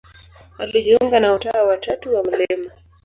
[0.57, 2.71] Alijiunga na Utawa wa Tatu wa Mt.